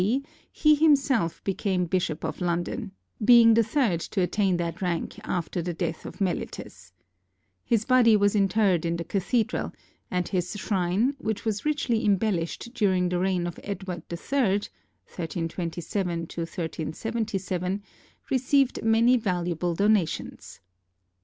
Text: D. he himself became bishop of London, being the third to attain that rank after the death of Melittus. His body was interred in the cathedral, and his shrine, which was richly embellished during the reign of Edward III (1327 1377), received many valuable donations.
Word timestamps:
D. 0.01 0.25
he 0.51 0.73
himself 0.73 1.43
became 1.43 1.85
bishop 1.85 2.23
of 2.23 2.41
London, 2.41 2.91
being 3.23 3.53
the 3.53 3.61
third 3.61 3.99
to 3.99 4.21
attain 4.21 4.57
that 4.57 4.81
rank 4.81 5.19
after 5.23 5.61
the 5.61 5.75
death 5.75 6.07
of 6.07 6.19
Melittus. 6.19 6.91
His 7.63 7.85
body 7.85 8.17
was 8.17 8.35
interred 8.35 8.83
in 8.83 8.97
the 8.97 9.03
cathedral, 9.03 9.73
and 10.09 10.27
his 10.27 10.57
shrine, 10.57 11.13
which 11.19 11.45
was 11.45 11.65
richly 11.65 12.03
embellished 12.03 12.73
during 12.73 13.09
the 13.09 13.19
reign 13.19 13.45
of 13.45 13.59
Edward 13.63 14.01
III 14.11 14.61
(1327 15.07 16.21
1377), 16.21 17.83
received 18.31 18.83
many 18.83 19.17
valuable 19.17 19.75
donations. 19.75 20.61